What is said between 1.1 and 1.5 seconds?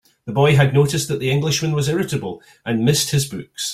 the